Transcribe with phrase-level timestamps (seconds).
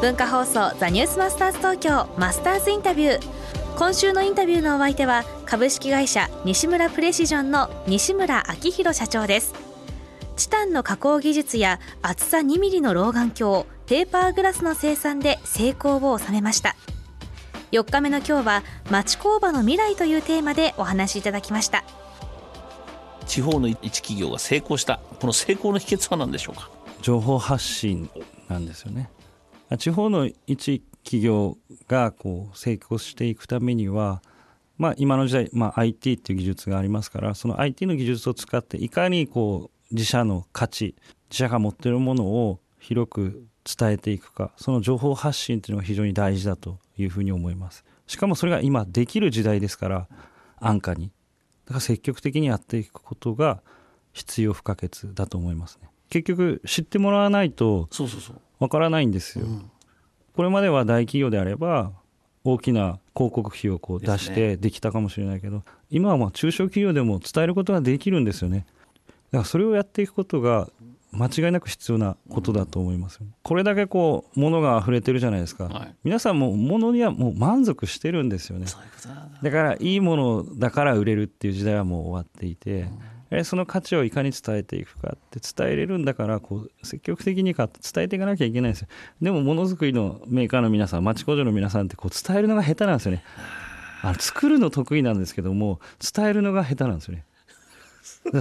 [0.00, 3.76] 文化放送ザニュースマスターズ東京マスターズインタビュー。
[3.76, 9.52] 今週のインタビューのお相手は株式会社西村プレシジョンの西村明宏社長です。
[10.38, 16.76] チタンの加工技術や厚さ2ミリの老眼鏡ペーパーグラスの生産で成功を収めました。
[17.72, 21.84] 4日目の今日は町工場の未来というテーマでお話しいただきました。
[23.26, 26.70] 地方の一企業が成功したこの成功の秘訣は何でしょうか？
[27.02, 28.08] 情報発信
[28.48, 29.10] なんですよね
[29.78, 31.56] 地方の一企業
[31.88, 34.22] がこう成功していくためには
[34.80, 40.94] まあ、今の時代、まあ、IT っていう技術がありますからその IT の技術を使っていかにこう自社の価値
[41.28, 47.84] 自社が持っているものを広く伝えていくかその情報発信っていうのが非常に大事だというふうに思います。
[48.06, 50.08] しかもそれが今できる時代ですから
[50.58, 51.12] 安価に
[51.66, 53.60] だから積極的にやっていくことが
[54.14, 55.90] 必要不可欠だと思いますね。
[56.08, 58.40] 結局知ってもらわないとそうそうそう。
[58.60, 59.46] わからないんですよ、
[60.36, 61.92] これまでは大企業であれば
[62.44, 68.66] 大きな広告費をこう出してできたかもしれないけど、ね、今はまあ中小企業でも伝えることができるんですよね。
[69.06, 70.68] だからそれをやっていくことが
[71.12, 78.66] 間違いなく必要なことだと思います、うん、これだけこう物が溢れてるじゃないですか、はい、皆さんも物にはもう満足してるんですよね。
[79.42, 82.98] だからいいものだから売れるっていう時代はもう終わっていて、うん、
[83.44, 88.88] その価値をいかに伝えていくかって伝えれるんだからこう積極的にか伝えていかなきゃいけないんですよ
[89.22, 93.22] でもものづくりのメーカーの皆さん町工場の皆さんってこう伝えるのが下手なんですよね
[94.02, 95.78] あの作るの得意なんですけども
[96.14, 97.24] 伝えるのが下手なんですよね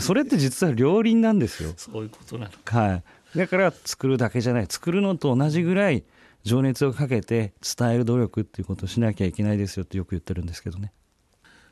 [0.01, 1.73] それって実は両輪なんですよ。
[1.77, 2.79] そういうことなのか。
[2.79, 3.03] はい。
[3.37, 4.65] だから作るだけじゃない。
[4.67, 6.03] 作るのと同じぐらい
[6.43, 10.91] 情熱をかけて伝える努力っていうことをしなきゃいけないですよってよく言ってるんですけどね。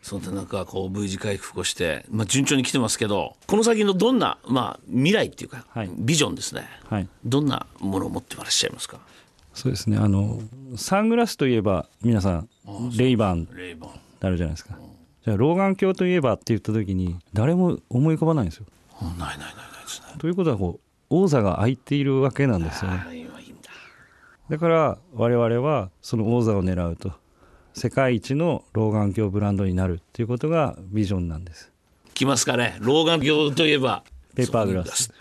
[0.02, 9.00] そんな中こう V 字回復をして、まあ、順調に来てますけどこの先のどんな、まあ、未来っていうか、はい、ビジョンですね、はい、どんなものを持ってらっしゃいますか？
[9.53, 9.97] そうですね。
[9.97, 10.40] あの
[10.75, 12.50] サングラスといえば皆さん
[12.96, 13.47] レイバン。
[14.19, 14.75] あるじゃないですか、
[15.25, 18.66] じゃあ老眼鏡といえばって言った時に誰も思い浮かばないんですよ。
[19.00, 19.46] ないないないない
[19.84, 20.08] ですね。
[20.18, 23.28] ということはこう王座が空いているわけなんですよね。
[24.50, 27.12] だから我々はその王座を狙うと
[27.78, 31.72] 世界一の老眼鏡ブランドになるっていうことがビジョンなんです。
[32.16, 32.76] きますかね。
[32.80, 34.04] 老眼鏡といえば。
[34.34, 35.14] ペーパーグラス。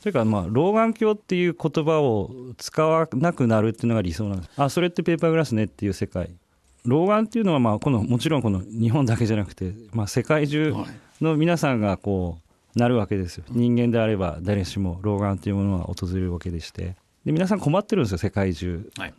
[0.00, 4.50] というかまあ老眼鏡っていう言葉を使わなくなるっていうのが理想なんです。
[4.56, 6.30] あそれってペーパーグラスねっていう世界。
[6.84, 10.72] 老眼っていうのはまあこのもちろんこの日本だけじゃなくて、まあ、世界中
[11.20, 12.38] の皆さんがこ
[12.76, 13.44] うなるわけですよ。
[13.50, 16.94] 人間であれば誰しも老眼というものは訪れるわけでして。
[17.24, 19.14] で皆さん困ってるんですよ世界中、はい、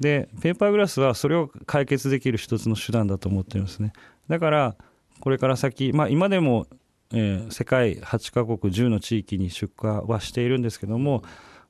[0.00, 3.92] でペーパーグラスはそれを解決できる一つの手段だと思ってるんですね。
[4.28, 4.76] だから
[5.20, 6.66] これから先、まあ、今でも、
[7.12, 11.24] えー、世界8カ国10の地域に出荷はしているんですけども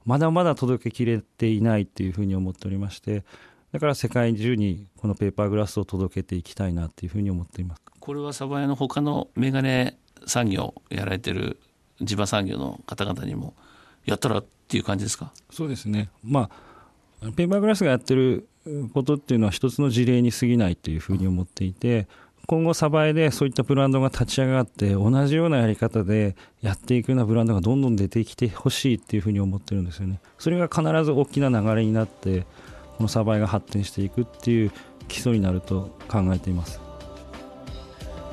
[0.04, 3.24] まだまだ届けきれていないっていうふうに思っておりまして
[3.72, 7.82] だから世界中にこのペーパーグラスを届けていきたいなというふうに思っています。
[8.00, 11.58] これはサバ屋の他のメガネ産業やられてる
[12.00, 13.54] 地場産業の方々にも
[14.06, 15.32] やったらっていう感じですか？
[15.50, 16.08] そうですね。
[16.24, 16.50] まあ
[17.20, 18.48] ペーパーグラスがやってる
[18.94, 22.06] ことっていうのは一つの事例に過ぎないというふうに思っていて、
[22.48, 32.46] 今後サバエでそういったブランドが立ち上がって同じようなやり方でやっていくようなブランドがどんどん出てきてほしいっていうふうに思ってるんですよねそれが必ず大きな流れになって
[32.96, 34.72] このサバイが発展していくっていう
[35.08, 36.80] 基礎になると考えています。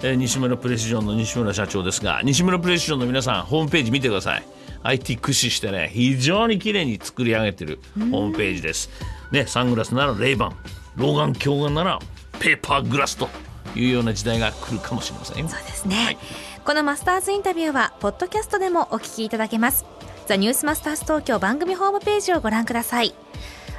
[0.04, 4.44] え、西村プレシジョンの西村社長ですが西村プレシジョンの皆さんホームページ見てください
[4.86, 8.90] IT 駆使してね非常に綺麗に作り上げてるホームページです、
[9.32, 10.56] ね、サングラスならレイバン
[10.96, 12.00] 老眼鏡がなら
[12.40, 13.28] ペーパーグラスと
[13.76, 15.50] いうような時代が来るかもしれません。
[15.50, 16.18] そうですね、はい、
[16.64, 19.86] このマスターズインタビューはポッドキャストでもお聞きいただけます。
[20.28, 23.14] ザニュースマスターズ東京番組ホームページをご覧ください。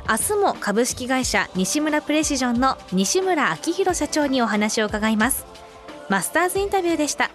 [0.09, 5.47] 明日も株式会社西村プレシジョンの西村明宏社長にお話を伺います。
[6.09, 7.31] マスターズインタビューでした